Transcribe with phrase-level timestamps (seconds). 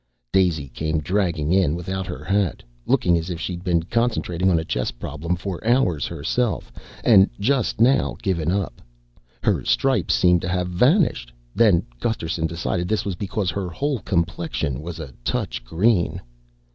[0.33, 4.65] Daisy came dragging in without her hat, looking as if she'd been concentrating on a
[4.65, 6.71] chess problem for hours herself
[7.03, 8.81] and just now given up.
[9.43, 14.81] Her stripes seemed to have vanished; then Gusterson decided this was because her whole complexion
[14.81, 16.19] was a touch green.